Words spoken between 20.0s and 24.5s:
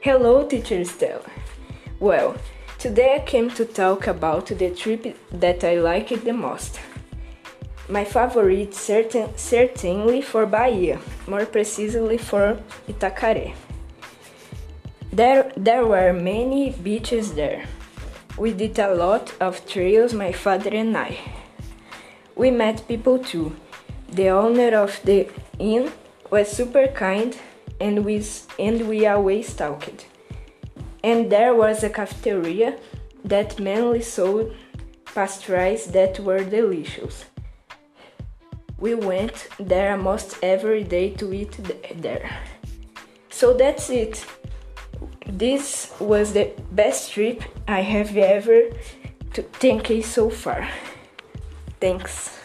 my father and I. We met people too. The